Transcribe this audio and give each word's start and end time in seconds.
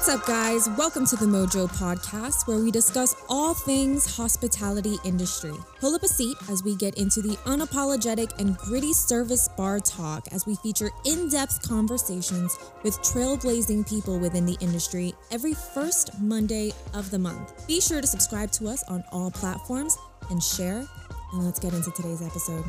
What's 0.00 0.08
up, 0.08 0.26
guys? 0.26 0.66
Welcome 0.78 1.04
to 1.08 1.16
the 1.16 1.26
Mojo 1.26 1.68
Podcast, 1.76 2.48
where 2.48 2.56
we 2.56 2.70
discuss 2.70 3.14
all 3.28 3.52
things 3.52 4.16
hospitality 4.16 4.96
industry. 5.04 5.52
Pull 5.78 5.94
up 5.94 6.02
a 6.02 6.08
seat 6.08 6.38
as 6.48 6.64
we 6.64 6.74
get 6.74 6.94
into 6.94 7.20
the 7.20 7.36
unapologetic 7.44 8.32
and 8.38 8.56
gritty 8.56 8.94
service 8.94 9.46
bar 9.58 9.78
talk 9.78 10.26
as 10.32 10.46
we 10.46 10.56
feature 10.56 10.88
in 11.04 11.28
depth 11.28 11.68
conversations 11.68 12.58
with 12.82 12.98
trailblazing 13.02 13.86
people 13.86 14.18
within 14.18 14.46
the 14.46 14.56
industry 14.62 15.12
every 15.30 15.52
first 15.52 16.18
Monday 16.18 16.72
of 16.94 17.10
the 17.10 17.18
month. 17.18 17.66
Be 17.66 17.78
sure 17.78 18.00
to 18.00 18.06
subscribe 18.06 18.50
to 18.52 18.68
us 18.68 18.82
on 18.84 19.04
all 19.12 19.30
platforms 19.30 19.98
and 20.30 20.42
share. 20.42 20.82
And 21.34 21.44
let's 21.44 21.60
get 21.60 21.74
into 21.74 21.90
today's 21.90 22.22
episode. 22.22 22.64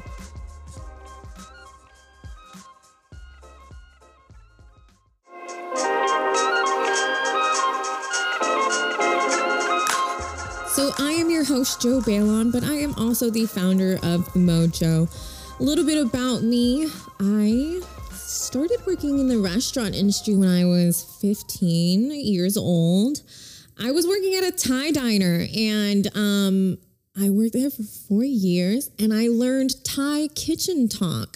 Host, 11.61 11.79
Joe 11.79 11.99
Balon, 11.99 12.51
but 12.51 12.63
I 12.63 12.73
am 12.77 12.95
also 12.95 13.29
the 13.29 13.45
founder 13.45 13.99
of 14.01 14.27
Mojo. 14.33 15.07
A 15.59 15.63
little 15.63 15.85
bit 15.85 16.03
about 16.03 16.41
me 16.41 16.89
I 17.19 17.81
started 18.13 18.79
working 18.87 19.19
in 19.19 19.27
the 19.27 19.37
restaurant 19.37 19.93
industry 19.93 20.33
when 20.33 20.49
I 20.49 20.65
was 20.65 21.03
15 21.21 22.09
years 22.13 22.57
old. 22.57 23.21
I 23.79 23.91
was 23.91 24.07
working 24.07 24.33
at 24.33 24.43
a 24.43 24.51
Thai 24.51 24.89
diner 24.89 25.45
and 25.55 26.07
um, 26.17 26.79
I 27.19 27.29
worked 27.29 27.53
there 27.53 27.69
for 27.69 27.83
four 27.83 28.23
years 28.23 28.89
and 28.97 29.13
I 29.13 29.27
learned 29.27 29.83
Thai 29.83 30.29
kitchen 30.29 30.87
talk. 30.87 31.35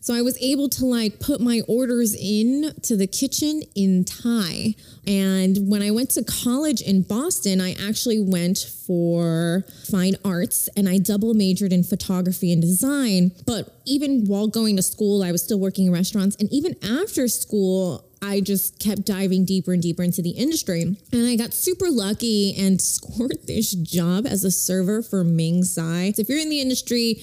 So 0.00 0.12
I 0.12 0.20
was 0.20 0.36
able 0.42 0.68
to 0.70 0.84
like 0.84 1.20
put 1.20 1.40
my 1.40 1.60
orders 1.68 2.12
in 2.12 2.72
to 2.82 2.96
the 2.96 3.06
kitchen 3.06 3.62
in 3.76 4.04
Thai. 4.04 4.74
And 5.06 5.70
when 5.70 5.80
I 5.80 5.92
went 5.92 6.10
to 6.12 6.24
college 6.24 6.80
in 6.82 7.02
Boston, 7.02 7.60
I 7.60 7.76
actually 7.88 8.20
went 8.20 8.58
for 8.58 9.64
fine 9.88 10.16
arts 10.24 10.68
and 10.76 10.88
I 10.88 10.98
double 10.98 11.34
majored 11.34 11.72
in 11.72 11.84
photography 11.84 12.52
and 12.52 12.60
design. 12.60 13.30
But 13.46 13.72
even 13.86 14.26
while 14.26 14.48
going 14.48 14.74
to 14.74 14.82
school, 14.82 15.22
I 15.22 15.30
was 15.30 15.40
still 15.44 15.60
working 15.60 15.86
in 15.86 15.92
restaurants. 15.92 16.34
And 16.40 16.52
even 16.52 16.74
after 16.82 17.28
school, 17.28 18.11
I 18.22 18.40
just 18.40 18.78
kept 18.78 19.04
diving 19.04 19.44
deeper 19.44 19.72
and 19.72 19.82
deeper 19.82 20.02
into 20.02 20.22
the 20.22 20.30
industry. 20.30 20.82
And 21.12 21.26
I 21.26 21.34
got 21.34 21.52
super 21.52 21.90
lucky 21.90 22.54
and 22.56 22.80
scored 22.80 23.38
this 23.46 23.72
job 23.72 24.26
as 24.26 24.44
a 24.44 24.50
server 24.50 25.02
for 25.02 25.24
Ming 25.24 25.64
Tsai. 25.64 26.12
So 26.12 26.22
if 26.22 26.28
you're 26.28 26.38
in 26.38 26.48
the 26.48 26.60
industry, 26.60 27.22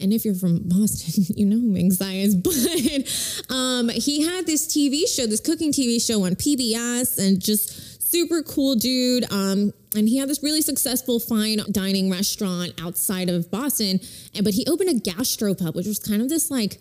and 0.00 0.12
if 0.12 0.24
you're 0.24 0.34
from 0.34 0.60
Boston, 0.64 1.24
you 1.36 1.44
know 1.44 1.56
Ming 1.56 1.90
Tsai 1.90 2.14
is. 2.14 2.34
But 3.48 3.54
um, 3.54 3.88
he 3.90 4.24
had 4.24 4.46
this 4.46 4.66
TV 4.66 5.06
show, 5.06 5.26
this 5.26 5.40
cooking 5.40 5.72
TV 5.72 6.04
show 6.04 6.24
on 6.24 6.34
PBS, 6.34 7.18
and 7.18 7.40
just 7.40 8.10
super 8.10 8.42
cool 8.42 8.74
dude. 8.74 9.30
Um, 9.30 9.72
and 9.94 10.08
he 10.08 10.18
had 10.18 10.28
this 10.28 10.42
really 10.42 10.62
successful 10.62 11.20
fine 11.20 11.58
dining 11.70 12.10
restaurant 12.10 12.72
outside 12.80 13.28
of 13.28 13.50
Boston. 13.50 14.00
And 14.34 14.44
but 14.44 14.54
he 14.54 14.66
opened 14.66 14.90
a 14.90 14.94
gastropub, 14.94 15.74
which 15.74 15.86
was 15.86 15.98
kind 15.98 16.22
of 16.22 16.28
this 16.28 16.50
like 16.50 16.78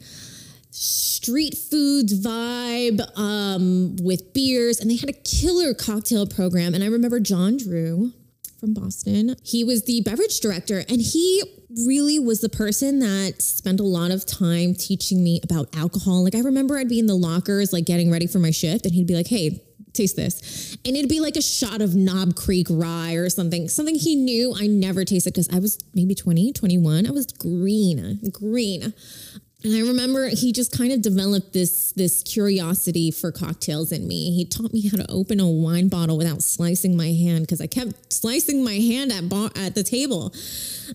street 0.78 1.58
foods 1.58 2.14
vibe 2.24 3.02
um, 3.18 3.96
with 4.02 4.34
beers, 4.34 4.80
and 4.80 4.90
they 4.90 4.96
had 4.96 5.10
a 5.10 5.14
killer 5.14 5.74
cocktail 5.74 6.28
program. 6.28 6.74
And 6.76 6.84
I 6.84 6.88
remember 6.88 7.20
John 7.20 7.58
Drew 7.58 8.14
from 8.60 8.74
Boston. 8.74 9.36
He 9.44 9.64
was 9.64 9.86
the 9.86 10.02
beverage 10.02 10.40
director, 10.40 10.84
and 10.88 11.02
he 11.02 11.44
really 11.86 12.20
was 12.20 12.42
the 12.42 12.50
person 12.50 13.00
that 13.00 13.42
spent 13.42 13.80
a 13.80 13.84
lot 13.84 14.12
of 14.12 14.26
time 14.26 14.74
teaching 14.74 15.24
me 15.24 15.40
about 15.44 15.76
alcohol. 15.76 16.24
Like 16.24 16.36
I 16.36 16.40
remember 16.40 16.78
I'd 16.78 16.90
be 16.90 17.00
in 17.00 17.08
the 17.08 17.16
lockers, 17.16 17.74
like 17.74 17.86
getting 17.86 18.12
ready 18.12 18.28
for 18.28 18.40
my 18.40 18.52
shift, 18.52 18.86
and 18.86 18.94
he'd 18.94 19.08
be 19.08 19.16
like, 19.16 19.28
"Hey." 19.28 19.64
Taste 19.94 20.16
this. 20.16 20.78
And 20.86 20.96
it'd 20.96 21.10
be 21.10 21.22
like 21.22 21.38
a 21.38 21.42
shot 21.42 21.82
of 21.82 21.96
Knob 21.96 22.36
Creek 22.36 22.68
rye 22.70 23.14
or 23.14 23.30
something, 23.32 23.68
something 23.68 23.96
he 23.96 24.16
knew 24.16 24.54
I 24.56 24.68
never 24.68 25.04
tasted 25.04 25.34
because 25.34 25.50
I 25.52 25.58
was 25.58 25.80
maybe 25.96 26.14
20, 26.14 26.54
21. 26.54 27.08
I 27.08 27.10
was 27.10 27.26
green, 27.26 28.20
green. 28.32 28.94
And 29.68 29.76
I 29.76 29.82
remember 29.82 30.30
he 30.30 30.54
just 30.54 30.72
kind 30.72 30.94
of 30.94 31.02
developed 31.02 31.52
this 31.52 31.92
this 31.92 32.24
curiosity 32.24 33.12
for 33.12 33.34
cocktails 33.34 33.92
in 33.92 34.08
me. 34.08 34.32
He 34.32 34.46
taught 34.46 34.72
me 34.72 34.88
how 34.88 34.96
to 34.96 35.06
open 35.12 35.42
a 35.42 35.50
wine 35.50 35.90
bottle 35.90 36.18
without 36.18 36.42
slicing 36.42 36.96
my 36.96 37.12
hand 37.12 37.42
because 37.42 37.60
I 37.60 37.68
kept 37.68 38.14
slicing 38.14 38.64
my 38.64 38.76
hand 38.76 39.12
at 39.12 39.28
bar, 39.28 39.50
at 39.58 39.76
the 39.76 39.84
table. 39.84 40.34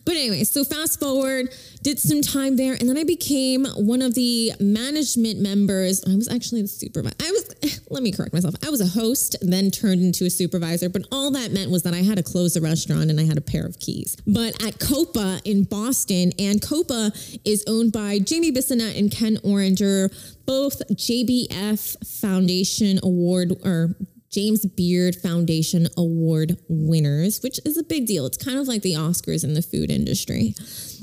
But 0.06 0.16
anyway, 0.16 0.44
so 0.44 0.65
fast 0.65 0.99
forward, 0.99 1.55
did 1.82 1.99
some 1.99 2.22
time 2.22 2.56
there, 2.56 2.72
and 2.72 2.88
then 2.88 2.97
I 2.97 3.05
became 3.05 3.66
one 3.66 4.00
of 4.00 4.15
the 4.15 4.53
management 4.59 5.41
members. 5.41 6.03
I 6.09 6.15
was 6.15 6.31
actually 6.32 6.62
the 6.62 6.69
supervisor. 6.69 7.16
I 7.21 7.31
was, 7.31 7.81
let 7.91 8.03
me 8.03 8.11
correct 8.11 8.32
myself. 8.32 8.55
I 8.65 8.71
was 8.71 8.81
a 8.81 8.87
host, 8.87 9.37
then 9.43 9.71
turned 9.71 10.00
into 10.00 10.25
a 10.25 10.31
supervisor. 10.31 10.88
But 10.88 11.03
all 11.12 11.31
that 11.32 11.53
meant 11.53 11.71
was 11.71 11.82
that 11.82 11.93
I 11.93 11.99
had 11.99 12.16
to 12.16 12.22
close 12.22 12.55
the 12.55 12.61
restaurant 12.61 13.11
and 13.11 13.21
I 13.21 13.25
had 13.25 13.37
a 13.37 13.43
pair 13.43 13.66
of 13.66 13.78
keys. 13.78 14.16
But 14.27 14.55
at 14.62 14.78
Coppa 14.78 15.43
in 15.44 15.65
Boston, 15.65 16.32
and 16.38 16.61
Coppa 16.61 17.12
is 17.44 17.65
owned 17.66 17.93
by 17.93 18.19
Jamie 18.19 18.50
Bissonnette 18.62 18.99
and 18.99 19.11
Ken 19.11 19.37
Oringer, 19.39 20.11
both 20.47 20.87
JBF 20.89 22.06
Foundation 22.21 23.00
Award 23.03 23.53
or 23.65 23.97
James 24.31 24.65
Beard 24.65 25.15
Foundation 25.17 25.89
Award 25.99 26.56
winners, 26.69 27.43
which 27.43 27.61
is 27.67 27.77
a 27.77 27.83
big 27.83 28.06
deal. 28.06 28.25
It's 28.25 28.43
kind 28.43 28.59
of 28.59 28.67
like 28.67 28.81
the 28.81 28.95
Oscars 28.95 29.45
in 29.45 29.53
the 29.53 29.61
food 29.61 29.91
industry. 29.91 30.55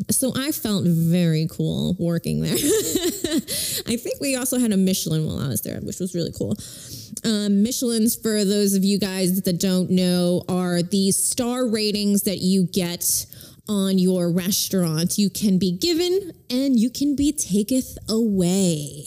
So 0.10 0.34
I 0.36 0.52
felt 0.52 0.86
very 0.86 1.48
cool 1.52 1.96
working 2.00 2.42
there. 2.42 2.54
I 2.56 3.98
think 3.98 4.20
we 4.20 4.36
also 4.36 4.58
had 4.58 4.72
a 4.72 4.78
Michelin 4.78 5.28
while 5.28 5.40
I 5.40 5.48
was 5.48 5.62
there, 5.62 5.80
which 5.82 6.00
was 6.00 6.16
really 6.16 6.32
cool. 6.36 6.56
Um, 7.24 7.62
Michelin's, 7.62 8.16
for 8.16 8.44
those 8.46 8.74
of 8.74 8.84
you 8.84 8.98
guys 8.98 9.40
that 9.40 9.60
don't 9.60 9.92
know, 9.92 10.44
are 10.50 10.82
the 10.82 11.12
star 11.12 11.68
ratings 11.68 12.24
that 12.24 12.40
you 12.40 12.66
get 12.66 13.28
on 13.70 14.00
your 14.00 14.30
restaurant. 14.32 15.18
You 15.18 15.30
can 15.30 15.58
be 15.60 15.72
given 15.72 16.34
and 16.50 16.78
you 16.78 16.90
can 16.90 17.16
be 17.16 17.32
taketh 17.32 17.98
away. 18.10 19.06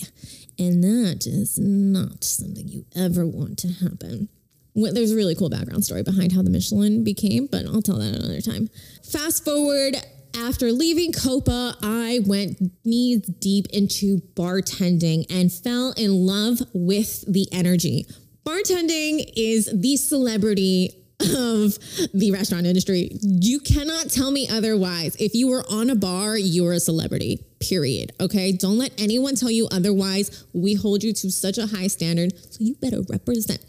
And 0.59 0.83
that 0.85 1.27
is 1.27 1.59
not 1.59 2.25
something 2.25 2.69
you 2.69 2.87
ever 2.97 3.27
want 3.27 3.59
to 3.59 3.69
happen. 3.69 4.29
There's 4.75 5.13
a 5.13 5.17
really 5.17 5.35
cool 5.35 5.51
background 5.51 5.85
story 5.85 6.03
behind 6.03 6.33
how 6.33 6.43
the 6.43 6.49
Michelin 6.49 7.05
became, 7.05 7.47
but 7.51 7.67
I'll 7.67 7.83
tell 7.83 7.99
that 7.99 8.15
another 8.15 8.41
time. 8.41 8.71
Fast 9.03 9.45
forward 9.45 9.97
after 10.35 10.73
leaving 10.73 11.13
Coppa, 11.13 11.77
I 11.83 12.21
went 12.27 12.71
knees 12.87 13.21
deep 13.21 13.67
into 13.71 14.19
bartending 14.35 15.27
and 15.29 15.53
fell 15.53 15.93
in 15.93 16.27
love 16.27 16.63
with 16.73 17.31
the 17.31 17.49
energy. 17.53 18.07
Bartending 18.47 19.31
is 19.37 19.69
the 19.73 19.97
celebrity 19.97 21.02
of 21.23 21.79
the 22.13 22.31
restaurant 22.33 22.67
industry. 22.67 23.11
You 23.23 23.61
cannot 23.61 24.11
tell 24.11 24.31
me 24.31 24.49
otherwise. 24.51 25.17
If 25.17 25.35
you 25.35 25.49
were 25.49 25.65
on 25.69 25.91
a 25.91 25.95
bar, 25.95 26.37
you're 26.37 26.73
a 26.73 26.81
celebrity, 26.81 27.45
period. 27.61 28.13
Okay. 28.21 28.53
Don't 28.53 28.79
let 28.79 28.93
anyone 29.01 29.35
tell 29.35 29.51
you 29.51 29.69
otherwise. 29.71 30.45
We 30.53 30.75
hold 30.75 31.03
you 31.03 31.13
to 31.13 31.31
such 31.31 31.59
a 31.59 31.67
high 31.67 31.87
standard. 31.87 32.33
So 32.53 32.59
you 32.61 32.75
better 32.77 33.03
represent. 33.09 33.61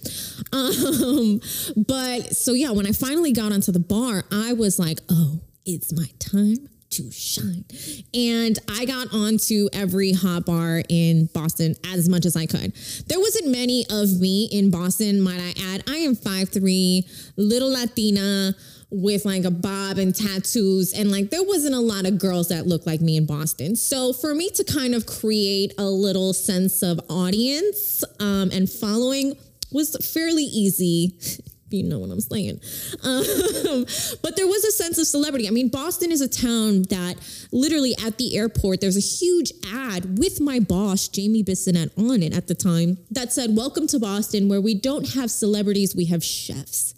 Um, 0.54 1.42
but 1.88 2.36
so 2.36 2.54
yeah, 2.54 2.72
when 2.72 2.86
I 2.86 2.92
finally 2.92 3.32
got 3.32 3.52
onto 3.52 3.72
the 3.72 3.80
bar, 3.80 4.24
I 4.32 4.54
was 4.54 4.78
like, 4.78 5.00
oh, 5.10 5.40
it's 5.66 5.92
my 5.94 6.08
time 6.20 6.70
to 6.98 7.12
shine. 7.12 7.66
And 8.14 8.58
I 8.70 8.86
got 8.86 9.14
onto 9.14 9.70
every 9.74 10.14
hot 10.14 10.46
bar 10.46 10.84
in 10.90 11.28
Boston 11.34 11.76
as 11.88 12.10
much 12.10 12.26
as 12.26 12.36
I 12.36 12.46
could. 12.46 12.74
There 13.08 13.20
wasn't 13.20 13.50
many 13.50 13.86
of 13.90 14.20
me 14.20 14.50
in 14.52 14.72
Boston, 14.72 15.22
might 15.22 15.40
I 15.40 15.54
add. 15.74 15.84
I 15.88 15.98
am 15.98 16.16
5'3, 16.16 17.34
little 17.38 17.72
Latina 17.72 18.56
with 18.94 19.26
like 19.26 19.44
a 19.44 19.52
bob 19.52 19.98
and 19.98 20.16
tattoos 20.16 20.94
and 20.94 21.10
like 21.10 21.32
there 21.32 21.42
wasn't 21.42 21.74
a 21.74 21.80
lot 21.80 22.06
of 22.06 22.20
girls 22.20 22.50
that 22.50 22.68
looked 22.68 22.86
like 22.86 23.02
me 23.02 23.18
in 23.18 23.26
Boston. 23.26 23.76
So 23.76 24.14
for 24.14 24.36
me 24.36 24.52
to 24.52 24.64
kind 24.64 24.94
of 24.94 25.08
create 25.08 25.74
a 25.80 25.86
little 25.86 26.32
sense 26.32 26.84
of 26.84 27.00
audience 27.10 28.04
um, 28.20 28.52
and 28.54 28.70
following 28.70 29.36
was 29.72 29.98
fairly 30.14 30.44
easy 30.44 31.18
you 31.74 31.84
know 31.84 32.00
what 32.00 32.12
I'm 32.12 32.22
saying. 32.22 32.62
Um, 33.04 33.86
but 34.22 34.36
there 34.36 34.48
was 34.48 34.64
a 34.64 34.72
sense 34.72 34.98
of 34.98 35.08
celebrity. 35.08 35.48
I 35.48 35.52
mean, 35.52 35.70
Boston 35.70 36.12
is 36.12 36.22
a 36.22 36.28
town 36.28 36.84
that 36.84 37.16
literally 37.52 37.96
at 38.06 38.18
the 38.18 38.38
airport, 38.38 38.82
there's 38.82 38.98
a 38.98 39.00
huge 39.00 39.52
ad 39.74 40.20
with 40.20 40.40
my 40.40 40.60
boss, 40.60 41.08
Jamie 41.08 41.44
Bissonnette, 41.44 41.98
on 41.98 42.22
it 42.22 42.36
at 42.36 42.48
the 42.48 42.56
time 42.56 42.98
that 43.12 43.34
said, 43.34 43.56
Welcome 43.56 43.88
to 43.88 44.00
Boston, 44.00 44.50
where 44.50 44.62
we 44.62 44.76
don't 44.76 45.14
have 45.14 45.32
celebrities, 45.32 45.96
we 45.96 46.06
have 46.06 46.24
chefs. 46.24 46.94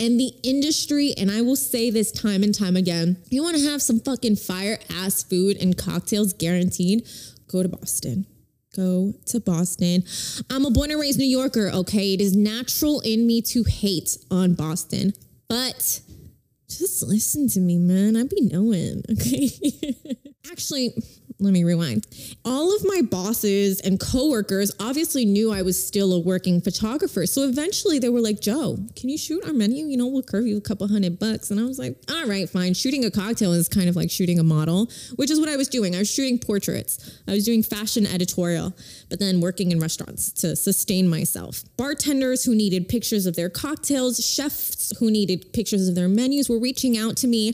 And 0.00 0.20
the 0.20 0.32
industry, 0.44 1.12
and 1.18 1.30
I 1.30 1.40
will 1.40 1.56
say 1.56 1.90
this 1.90 2.12
time 2.12 2.44
and 2.44 2.54
time 2.54 2.76
again, 2.76 3.16
you 3.30 3.42
want 3.42 3.56
to 3.56 3.64
have 3.64 3.82
some 3.82 3.98
fucking 3.98 4.36
fire 4.36 4.78
ass 4.94 5.24
food 5.24 5.56
and 5.60 5.76
cocktails 5.76 6.32
guaranteed, 6.32 7.04
go 7.48 7.62
to 7.62 7.68
Boston 7.68 8.26
go 8.74 9.14
to 9.26 9.40
Boston. 9.40 10.04
I'm 10.50 10.64
a 10.64 10.70
born 10.70 10.90
and 10.90 11.00
raised 11.00 11.18
New 11.18 11.24
Yorker, 11.24 11.70
okay? 11.72 12.14
It 12.14 12.20
is 12.20 12.36
natural 12.36 13.00
in 13.00 13.26
me 13.26 13.42
to 13.42 13.64
hate 13.64 14.16
on 14.30 14.54
Boston, 14.54 15.12
but 15.48 16.00
just 16.68 17.02
listen 17.02 17.48
to 17.48 17.60
me, 17.60 17.78
man. 17.78 18.16
I 18.16 18.24
be 18.24 18.42
knowing, 18.42 19.02
okay? 19.10 19.50
Actually, 20.50 20.94
let 21.40 21.52
me 21.52 21.62
rewind. 21.62 22.04
All 22.44 22.74
of 22.74 22.84
my 22.84 23.00
bosses 23.02 23.80
and 23.80 24.00
coworkers 24.00 24.72
obviously 24.80 25.24
knew 25.24 25.52
I 25.52 25.62
was 25.62 25.86
still 25.86 26.12
a 26.12 26.18
working 26.18 26.60
photographer. 26.60 27.26
So 27.26 27.42
eventually 27.42 28.00
they 28.00 28.08
were 28.08 28.20
like, 28.20 28.40
Joe, 28.40 28.76
can 28.96 29.08
you 29.08 29.16
shoot 29.16 29.44
our 29.46 29.52
menu? 29.52 29.86
You 29.86 29.96
know, 29.96 30.08
we'll 30.08 30.24
curve 30.24 30.48
you 30.48 30.56
a 30.56 30.60
couple 30.60 30.88
hundred 30.88 31.20
bucks. 31.20 31.52
And 31.52 31.60
I 31.60 31.64
was 31.64 31.78
like, 31.78 31.96
all 32.10 32.26
right, 32.26 32.50
fine. 32.50 32.74
Shooting 32.74 33.04
a 33.04 33.10
cocktail 33.10 33.52
is 33.52 33.68
kind 33.68 33.88
of 33.88 33.94
like 33.94 34.10
shooting 34.10 34.40
a 34.40 34.42
model, 34.42 34.90
which 35.14 35.30
is 35.30 35.38
what 35.38 35.48
I 35.48 35.56
was 35.56 35.68
doing. 35.68 35.94
I 35.94 35.98
was 35.98 36.10
shooting 36.12 36.38
portraits, 36.38 37.20
I 37.28 37.32
was 37.32 37.44
doing 37.44 37.62
fashion 37.62 38.04
editorial, 38.04 38.74
but 39.08 39.20
then 39.20 39.40
working 39.40 39.70
in 39.70 39.78
restaurants 39.78 40.32
to 40.32 40.56
sustain 40.56 41.08
myself. 41.08 41.62
Bartenders 41.76 42.44
who 42.44 42.54
needed 42.54 42.88
pictures 42.88 43.26
of 43.26 43.36
their 43.36 43.48
cocktails, 43.48 44.18
chefs 44.18 44.96
who 44.98 45.10
needed 45.10 45.52
pictures 45.52 45.88
of 45.88 45.94
their 45.94 46.08
menus 46.08 46.48
were 46.48 46.58
reaching 46.58 46.98
out 46.98 47.16
to 47.18 47.28
me. 47.28 47.50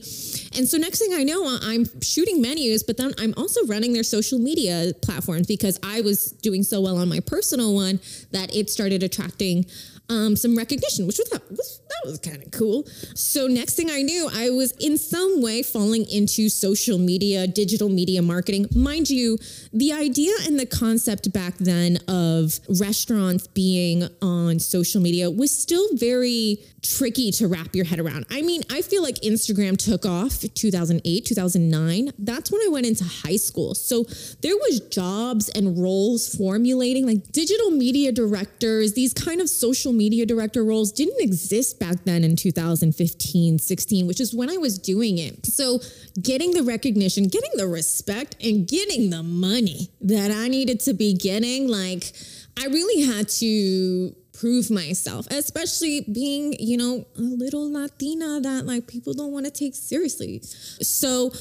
And 0.57 0.67
so 0.67 0.79
next 0.79 1.01
thing 1.01 1.13
I 1.13 1.23
know, 1.23 1.59
I'm 1.63 1.85
shooting 2.01 2.41
menus, 2.41 2.83
but 2.83 2.97
then 2.97 3.13
I'm 3.19 3.35
also 3.37 3.67
running 3.75 3.93
their 3.93 4.05
social 4.05 4.39
media 4.39 4.93
platforms 5.03 5.49
because 5.49 5.81
I 5.83 6.01
was 6.01 6.31
doing 6.31 6.63
so 6.63 6.81
well 6.81 6.97
on 6.97 7.09
my 7.09 7.19
personal 7.19 7.75
one 7.75 7.99
that 8.31 8.55
it 8.55 8.71
started 8.71 9.03
attracting 9.03 9.67
um, 10.09 10.37
some 10.37 10.57
recognition, 10.57 11.07
which 11.07 11.19
was, 11.19 11.31
was 11.51 11.81
that 11.89 12.11
was 12.11 12.19
kind 12.19 12.43
of 12.43 12.51
cool. 12.51 12.85
So 13.15 13.47
next 13.47 13.75
thing 13.75 13.91
I 13.91 14.03
knew, 14.03 14.29
I 14.33 14.51
was 14.51 14.73
in 14.73 14.99
some 14.99 15.41
way 15.41 15.63
falling 15.63 16.07
into 16.11 16.49
social 16.49 16.99
media, 16.99 17.47
digital 17.47 17.89
media 17.89 18.21
marketing. 18.21 18.67
Mind 18.75 19.09
you, 19.09 19.39
the 19.73 19.93
idea 19.93 20.33
and 20.47 20.59
the 20.59 20.67
concept 20.67 21.33
back 21.33 21.57
then 21.59 21.99
of 22.09 22.59
restaurants 22.81 23.47
being 23.47 24.05
on 24.21 24.59
social 24.59 25.01
media 25.01 25.31
was 25.31 25.57
still 25.57 25.89
very 25.95 26.59
tricky 26.83 27.31
to 27.33 27.49
wrap 27.49 27.75
your 27.75 27.87
head 27.87 27.99
around. 27.99 28.27
I 28.31 28.43
mean, 28.43 28.63
I 28.71 28.83
feel 28.83 29.03
like 29.03 29.17
Instagram 29.17 29.79
took 29.79 30.05
off 30.05 30.45
2008, 30.55 31.25
2009. 31.25 32.13
That's 32.19 32.53
when 32.53 32.61
I 32.61 32.69
went 32.69 32.87
into 32.87 33.05
high 33.05 33.37
school. 33.37 33.75
So 33.75 34.05
there 34.43 34.57
was 34.57 34.81
jobs 34.91 35.49
and 35.49 35.79
roles 35.79 36.35
formulating 36.35 37.07
like 37.07 37.33
digital 37.33 37.71
media 37.71 38.13
directors, 38.13 38.93
these 38.93 39.15
kind 39.15 39.41
of 39.41 39.49
social 39.49 39.94
media 39.95 40.27
director 40.27 40.65
roles 40.65 40.93
didn't 40.93 41.21
exist 41.21 41.79
back 41.81 42.05
then 42.05 42.25
in 42.25 42.37
2015, 42.37 43.59
16, 43.59 44.07
which 44.07 44.21
is 44.21 44.35
when 44.35 44.51
I 44.51 44.57
was 44.57 44.79
doing 44.79 45.19
it. 45.19 45.47
So 45.47 45.81
getting 46.21 46.53
the 46.53 46.63
recognition, 46.63 47.29
getting 47.29 47.51
the 47.55 47.67
respect 47.67 48.37
and 48.43 48.67
getting 48.67 49.11
the 49.11 49.23
money 49.23 49.91
that 50.01 50.31
I 50.31 50.49
needed 50.49 50.81
to 50.81 50.95
be 50.95 51.15
getting, 51.15 51.69
like 51.69 52.13
I 52.59 52.67
really 52.67 53.03
had 53.03 53.29
to 53.41 54.15
prove 54.33 54.71
myself, 54.71 55.27
especially 55.31 56.03
being, 56.03 56.55
you 56.59 56.77
know, 56.77 57.07
a 57.17 57.23
little 57.23 57.73
Latina 57.73 58.41
that 58.41 58.67
like 58.67 58.87
people 58.87 59.15
don't 59.15 59.33
want 59.33 59.47
to 59.47 59.51
take 59.51 59.75
seriously. 59.75 60.41
So 60.43 61.33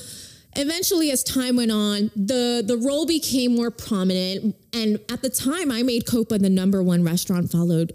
eventually 0.55 1.11
as 1.11 1.23
time 1.23 1.57
went 1.57 1.71
on, 1.71 2.11
the 2.15 2.63
the 2.65 2.77
role 2.77 3.05
became 3.05 3.55
more 3.55 3.71
prominent 3.71 4.55
and 4.73 4.99
at 5.11 5.21
the 5.21 5.29
time 5.29 5.71
I 5.71 5.83
made 5.83 6.05
Coppa 6.05 6.39
the 6.39 6.49
number 6.49 6.81
one 6.81 7.03
restaurant 7.03 7.51
followed 7.51 7.93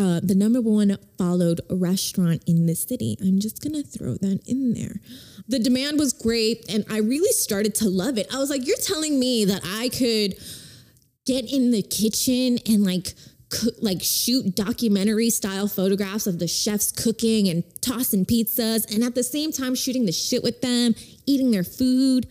uh, 0.00 0.18
the 0.22 0.34
number 0.34 0.62
one 0.62 0.96
followed 1.18 1.60
restaurant 1.68 2.42
in 2.46 2.64
the 2.64 2.74
city. 2.74 3.18
I'm 3.20 3.38
just 3.38 3.62
gonna 3.62 3.82
throw 3.82 4.14
that 4.14 4.40
in 4.46 4.72
there. 4.72 5.02
The 5.46 5.58
demand 5.58 5.98
was 5.98 6.14
great, 6.14 6.64
and 6.70 6.86
I 6.90 7.00
really 7.00 7.32
started 7.32 7.74
to 7.76 7.88
love 7.90 8.16
it. 8.16 8.26
I 8.32 8.38
was 8.38 8.48
like, 8.48 8.66
"You're 8.66 8.78
telling 8.78 9.20
me 9.20 9.44
that 9.44 9.60
I 9.62 9.90
could 9.90 10.36
get 11.26 11.52
in 11.52 11.70
the 11.70 11.82
kitchen 11.82 12.58
and 12.66 12.82
like 12.82 13.12
like 13.82 14.00
shoot 14.00 14.54
documentary 14.54 15.28
style 15.28 15.68
photographs 15.68 16.26
of 16.26 16.38
the 16.38 16.46
chefs 16.48 16.92
cooking 16.92 17.48
and 17.48 17.64
tossing 17.82 18.24
pizzas 18.24 18.94
and 18.94 19.04
at 19.04 19.14
the 19.14 19.24
same 19.24 19.52
time 19.52 19.74
shooting 19.74 20.06
the 20.06 20.12
shit 20.12 20.42
with 20.42 20.62
them, 20.62 20.94
eating 21.26 21.50
their 21.50 21.64
food. 21.64 22.26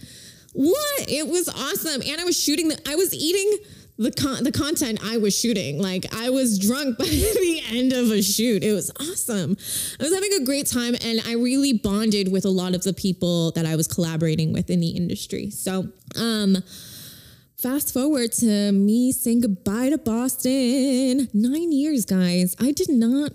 What? 0.54 1.10
It 1.10 1.27
was 1.27 1.50
awesome. 1.50 2.01
And 2.01 2.19
I 2.19 2.24
was 2.24 2.42
shooting 2.42 2.69
the 2.69 2.80
I 2.89 2.95
was 2.95 3.13
eating 3.13 3.60
the 3.99 4.11
con- 4.11 4.43
the 4.43 4.51
content 4.51 4.99
I 5.03 5.17
was 5.17 5.37
shooting. 5.37 5.79
Like 5.79 6.05
I 6.15 6.29
was 6.29 6.57
drunk 6.57 6.97
by 6.99 7.05
the 7.05 7.61
end 7.69 7.93
of 7.93 8.09
a 8.11 8.21
shoot. 8.21 8.63
It 8.63 8.71
was 8.73 8.89
awesome. 8.99 9.57
I 9.99 10.03
was 10.03 10.13
having 10.13 10.33
a 10.41 10.45
great 10.45 10.67
time 10.67 10.95
and 11.03 11.19
I 11.27 11.33
really 11.33 11.73
bonded 11.73 12.31
with 12.31 12.45
a 12.45 12.49
lot 12.49 12.73
of 12.73 12.83
the 12.83 12.93
people 12.93 13.51
that 13.51 13.65
I 13.65 13.75
was 13.75 13.87
collaborating 13.87 14.53
with 14.53 14.69
in 14.69 14.79
the 14.79 14.89
industry. 14.89 15.49
So, 15.51 15.89
um 16.15 16.57
fast 17.61 17.93
forward 17.93 18.31
to 18.31 18.71
me 18.71 19.11
saying 19.11 19.41
goodbye 19.41 19.89
to 19.89 19.97
Boston. 19.97 21.27
9 21.33 21.71
years, 21.73 22.05
guys. 22.05 22.55
I 22.57 22.71
did 22.71 22.89
not 22.89 23.33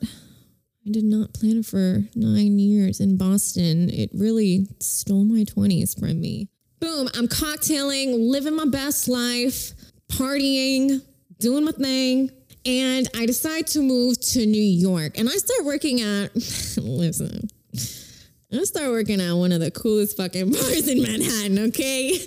I 0.87 0.91
did 0.91 1.05
not 1.05 1.35
plan 1.35 1.63
for 1.63 2.05
9 2.15 2.59
years 2.59 3.01
in 3.01 3.19
Boston. 3.19 3.91
It 3.91 4.09
really 4.15 4.67
stole 4.81 5.25
my 5.25 5.45
20s 5.45 5.99
from 5.99 6.23
me. 6.23 6.49
Boom, 6.81 7.09
I'm 7.15 7.29
cocktailing, 7.29 8.31
living 8.31 8.57
my 8.57 8.67
best 8.67 9.09
life 9.09 9.73
partying, 10.17 11.03
doing 11.39 11.65
my 11.65 11.73
thing. 11.73 12.31
And 12.67 13.09
I 13.15 13.27
decide 13.27 13.67
to 13.69 13.81
move 13.81 14.19
to 14.33 14.47
New 14.47 14.63
York. 14.63 15.19
And 15.19 15.29
I 15.29 15.33
start 15.33 15.65
working 15.65 16.01
at, 16.01 16.35
listen, 16.79 17.51
I 18.53 18.63
start 18.65 18.91
working 18.91 19.21
at 19.21 19.35
one 19.35 19.53
of 19.53 19.61
the 19.61 19.71
coolest 19.71 20.17
fucking 20.17 20.53
bars 20.53 20.89
in 20.89 21.03
Manhattan, 21.03 21.59
okay? 21.69 22.19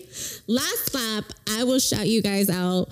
Last 0.47 0.93
Lap, 0.93 1.25
I 1.49 1.63
will 1.63 1.79
shout 1.79 2.07
you 2.07 2.21
guys 2.21 2.49
out. 2.49 2.89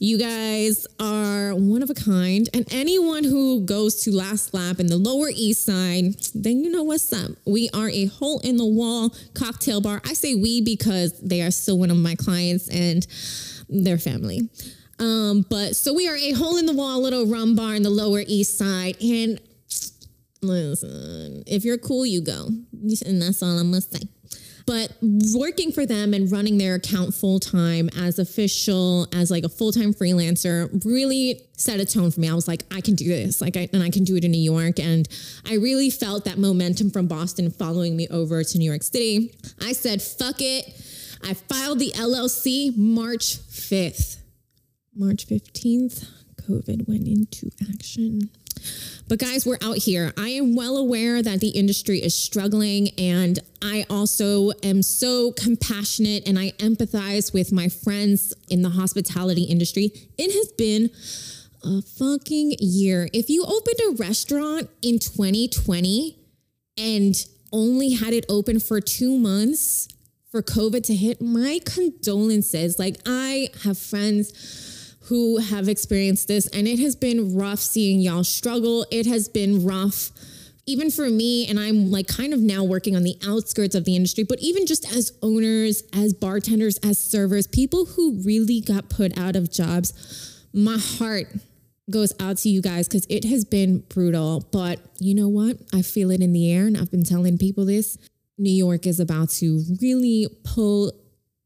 You 0.00 0.16
guys 0.16 0.86
are 1.00 1.56
one 1.56 1.82
of 1.82 1.90
a 1.90 1.94
kind. 1.94 2.48
And 2.54 2.72
anyone 2.72 3.24
who 3.24 3.62
goes 3.66 4.04
to 4.04 4.12
Last 4.12 4.54
Lap 4.54 4.78
in 4.78 4.86
the 4.86 4.96
Lower 4.96 5.28
East 5.28 5.66
Side, 5.66 6.14
then 6.34 6.62
you 6.62 6.70
know 6.70 6.84
what's 6.84 7.12
up. 7.12 7.32
We 7.44 7.68
are 7.74 7.88
a 7.88 8.06
hole 8.06 8.38
in 8.40 8.58
the 8.58 8.66
wall 8.66 9.12
cocktail 9.34 9.80
bar. 9.80 10.00
I 10.04 10.12
say 10.12 10.36
we 10.36 10.60
because 10.60 11.20
they 11.20 11.42
are 11.42 11.50
still 11.50 11.78
one 11.78 11.90
of 11.90 11.96
my 11.96 12.14
clients 12.14 12.68
and 12.68 13.04
their 13.68 13.98
family. 13.98 14.48
Um, 14.98 15.46
but 15.48 15.76
so 15.76 15.94
we 15.94 16.08
are 16.08 16.16
a 16.16 16.32
hole 16.32 16.56
in 16.56 16.66
the 16.66 16.72
wall 16.72 17.00
little 17.00 17.26
rum 17.26 17.54
bar 17.54 17.74
in 17.74 17.82
the 17.82 17.90
Lower 17.90 18.24
East 18.26 18.58
Side. 18.58 18.96
And 19.02 19.40
listen, 20.42 21.44
if 21.46 21.64
you're 21.64 21.78
cool, 21.78 22.04
you 22.04 22.20
go. 22.20 22.48
And 23.06 23.22
that's 23.22 23.42
all 23.42 23.58
I'm 23.58 23.70
gonna 23.70 23.80
say. 23.80 24.08
But 24.68 24.92
working 25.34 25.72
for 25.72 25.86
them 25.86 26.12
and 26.12 26.30
running 26.30 26.58
their 26.58 26.74
account 26.74 27.14
full 27.14 27.40
time 27.40 27.88
as 27.96 28.18
official, 28.18 29.06
as 29.14 29.30
like 29.30 29.44
a 29.44 29.48
full 29.48 29.72
time 29.72 29.94
freelancer, 29.94 30.84
really 30.84 31.40
set 31.56 31.80
a 31.80 31.86
tone 31.86 32.10
for 32.10 32.20
me. 32.20 32.28
I 32.28 32.34
was 32.34 32.46
like, 32.46 32.64
I 32.70 32.82
can 32.82 32.94
do 32.94 33.08
this, 33.08 33.40
like, 33.40 33.56
I, 33.56 33.70
and 33.72 33.82
I 33.82 33.88
can 33.88 34.04
do 34.04 34.14
it 34.16 34.24
in 34.24 34.30
New 34.30 34.36
York. 34.36 34.78
And 34.78 35.08
I 35.48 35.54
really 35.54 35.88
felt 35.88 36.26
that 36.26 36.36
momentum 36.36 36.90
from 36.90 37.06
Boston 37.06 37.50
following 37.50 37.96
me 37.96 38.08
over 38.08 38.44
to 38.44 38.58
New 38.58 38.68
York 38.68 38.82
City. 38.82 39.34
I 39.62 39.72
said, 39.72 40.02
fuck 40.02 40.36
it. 40.40 40.66
I 41.22 41.34
filed 41.34 41.78
the 41.78 41.92
LLC 41.96 42.76
March 42.76 43.38
5th. 43.38 44.18
March 44.94 45.26
15th, 45.26 46.08
COVID 46.48 46.88
went 46.88 47.06
into 47.06 47.50
action. 47.72 48.30
But 49.08 49.18
guys, 49.18 49.46
we're 49.46 49.58
out 49.62 49.78
here. 49.78 50.12
I 50.18 50.30
am 50.30 50.54
well 50.54 50.76
aware 50.76 51.22
that 51.22 51.40
the 51.40 51.50
industry 51.50 51.98
is 51.98 52.14
struggling, 52.14 52.90
and 52.98 53.38
I 53.62 53.86
also 53.88 54.50
am 54.62 54.82
so 54.82 55.32
compassionate 55.32 56.28
and 56.28 56.38
I 56.38 56.50
empathize 56.58 57.32
with 57.32 57.52
my 57.52 57.68
friends 57.68 58.34
in 58.48 58.62
the 58.62 58.70
hospitality 58.70 59.44
industry. 59.44 59.92
It 60.16 60.32
has 60.32 60.52
been 60.52 60.90
a 61.64 61.82
fucking 61.82 62.56
year. 62.60 63.08
If 63.12 63.30
you 63.30 63.44
opened 63.44 63.80
a 63.90 64.02
restaurant 64.02 64.70
in 64.82 64.98
2020 64.98 66.18
and 66.76 67.14
only 67.52 67.92
had 67.94 68.12
it 68.12 68.26
open 68.28 68.60
for 68.60 68.80
two 68.80 69.18
months, 69.18 69.88
for 70.30 70.42
COVID 70.42 70.82
to 70.84 70.94
hit, 70.94 71.20
my 71.20 71.60
condolences. 71.64 72.78
Like, 72.78 72.96
I 73.06 73.48
have 73.64 73.78
friends 73.78 74.94
who 75.02 75.38
have 75.38 75.68
experienced 75.68 76.28
this, 76.28 76.46
and 76.48 76.68
it 76.68 76.78
has 76.78 76.94
been 76.94 77.34
rough 77.36 77.60
seeing 77.60 78.00
y'all 78.00 78.24
struggle. 78.24 78.84
It 78.90 79.06
has 79.06 79.28
been 79.28 79.64
rough. 79.64 80.10
Even 80.66 80.90
for 80.90 81.08
me, 81.08 81.48
and 81.48 81.58
I'm 81.58 81.90
like 81.90 82.06
kind 82.06 82.34
of 82.34 82.40
now 82.40 82.62
working 82.62 82.94
on 82.94 83.02
the 83.02 83.16
outskirts 83.26 83.74
of 83.74 83.86
the 83.86 83.96
industry, 83.96 84.22
but 84.22 84.38
even 84.40 84.66
just 84.66 84.84
as 84.94 85.12
owners, 85.22 85.82
as 85.94 86.12
bartenders, 86.12 86.76
as 86.84 86.98
servers, 86.98 87.46
people 87.46 87.86
who 87.86 88.20
really 88.22 88.60
got 88.60 88.90
put 88.90 89.16
out 89.16 89.34
of 89.34 89.50
jobs, 89.50 90.44
my 90.52 90.76
heart 90.76 91.28
goes 91.90 92.12
out 92.20 92.36
to 92.36 92.50
you 92.50 92.60
guys 92.60 92.86
because 92.86 93.06
it 93.08 93.24
has 93.24 93.46
been 93.46 93.78
brutal. 93.88 94.46
But 94.52 94.78
you 94.98 95.14
know 95.14 95.28
what? 95.28 95.56
I 95.72 95.80
feel 95.80 96.10
it 96.10 96.20
in 96.20 96.34
the 96.34 96.52
air, 96.52 96.66
and 96.66 96.76
I've 96.76 96.90
been 96.90 97.02
telling 97.04 97.38
people 97.38 97.64
this. 97.64 97.96
New 98.38 98.52
York 98.52 98.86
is 98.86 99.00
about 99.00 99.30
to 99.30 99.62
really 99.80 100.26
pull 100.44 100.92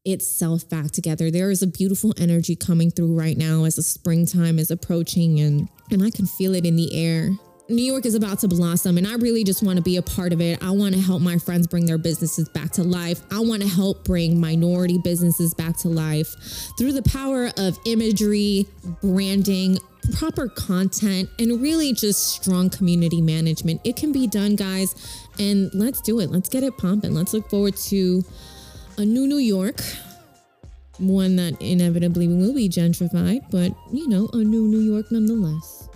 itself 0.05 0.67
back 0.69 0.91
together. 0.91 1.31
There 1.31 1.49
is 1.49 1.61
a 1.61 1.67
beautiful 1.67 2.13
energy 2.17 2.55
coming 2.55 2.91
through 2.91 3.17
right 3.17 3.37
now 3.37 3.63
as 3.63 3.77
the 3.77 3.83
springtime 3.83 4.59
is 4.59 4.69
approaching 4.69 5.39
and 5.39 5.69
and 5.91 6.03
I 6.03 6.09
can 6.09 6.25
feel 6.25 6.55
it 6.55 6.65
in 6.65 6.75
the 6.75 6.95
air. 6.95 7.31
New 7.73 7.83
York 7.83 8.05
is 8.05 8.15
about 8.15 8.39
to 8.39 8.47
blossom 8.47 8.97
and 8.97 9.07
I 9.07 9.15
really 9.15 9.43
just 9.43 9.63
want 9.63 9.77
to 9.77 9.83
be 9.83 9.97
a 9.97 10.01
part 10.01 10.31
of 10.31 10.41
it. 10.41 10.63
I 10.63 10.71
want 10.71 10.93
to 10.95 11.01
help 11.01 11.21
my 11.21 11.37
friends 11.37 11.67
bring 11.67 11.85
their 11.85 11.97
businesses 11.97 12.47
back 12.49 12.71
to 12.73 12.83
life. 12.83 13.21
I 13.31 13.39
want 13.39 13.61
to 13.63 13.67
help 13.67 14.03
bring 14.03 14.39
minority 14.39 14.99
businesses 15.03 15.53
back 15.53 15.77
to 15.77 15.89
life 15.89 16.35
through 16.77 16.93
the 16.93 17.03
power 17.03 17.51
of 17.57 17.79
imagery, 17.85 18.67
branding, 19.01 19.79
proper 20.17 20.47
content, 20.49 21.29
and 21.39 21.61
really 21.61 21.93
just 21.93 22.27
strong 22.27 22.69
community 22.69 23.21
management. 23.21 23.81
It 23.83 23.95
can 23.95 24.11
be 24.11 24.27
done, 24.27 24.55
guys, 24.55 24.95
and 25.39 25.71
let's 25.73 26.01
do 26.01 26.19
it. 26.19 26.29
Let's 26.29 26.49
get 26.49 26.63
it 26.63 26.77
pumping. 26.77 27.13
Let's 27.13 27.33
look 27.33 27.49
forward 27.49 27.75
to 27.77 28.23
a 28.97 29.05
new 29.05 29.27
New 29.27 29.37
York 29.37 29.81
one 30.99 31.35
that 31.37 31.59
inevitably 31.59 32.27
will 32.27 32.53
be 32.53 32.69
gentrified, 32.69 33.41
but 33.49 33.71
you 33.91 34.07
know, 34.07 34.29
a 34.33 34.37
new 34.37 34.67
New 34.67 34.79
York 34.79 35.11
nonetheless. 35.11 35.89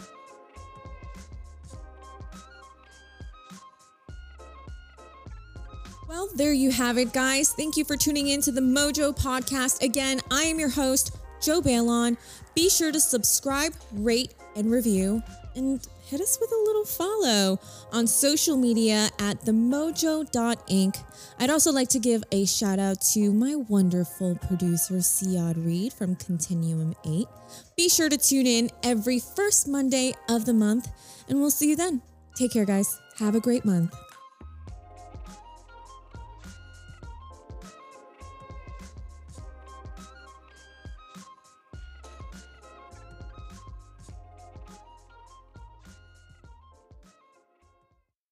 There 6.36 6.54
you 6.54 6.72
have 6.72 6.98
it, 6.98 7.14
guys. 7.14 7.52
Thank 7.54 7.78
you 7.78 7.84
for 7.84 7.98
tuning 7.98 8.28
in 8.28 8.42
to 8.42 8.52
the 8.52 8.62
Mojo 8.62 9.18
podcast. 9.18 9.82
Again, 9.82 10.20
I 10.30 10.44
am 10.44 10.60
your 10.60 10.70
host, 10.70 11.18
Joe 11.42 11.62
Balon. 11.62 12.18
Be 12.54 12.70
sure 12.70 12.92
to 12.92 13.00
subscribe, 13.00 13.74
rate, 13.92 14.34
and 14.56 14.72
review, 14.72 15.24
and 15.56 15.86
hit 16.06 16.22
us 16.22 16.38
with 16.40 16.52
a 16.52 16.64
little 16.66 16.86
follow 16.86 17.60
on 17.92 18.06
social 18.08 18.56
media 18.56 19.10
at 19.20 19.42
themojo.inc. 19.42 21.04
I'd 21.40 21.50
also 21.50 21.72
like 21.72 21.90
to 21.90 22.00
give 22.00 22.24
a 22.32 22.46
shout 22.46 22.80
out 22.80 23.02
to 23.14 23.34
my 23.34 23.56
wonderful 23.56 24.36
producer, 24.36 24.96
Siad 24.96 25.66
Reed 25.66 25.94
from 25.94 26.16
Continuum 26.16 26.96
8. 27.06 27.28
Be 27.76 27.90
sure 27.90 28.10
to 28.10 28.18
tune 28.18 28.48
in 28.48 28.70
every 28.84 29.20
first 29.20 29.68
Monday 29.68 30.14
of 30.30 30.46
the 30.46 30.54
month, 30.54 30.88
and 31.28 31.40
we'll 31.40 31.52
see 31.52 31.70
you 31.70 31.76
then. 31.76 32.02
Take 32.36 32.54
care, 32.54 32.66
guys. 32.66 33.00
Have 33.20 33.34
a 33.36 33.40
great 33.40 33.66
month. 33.66 33.96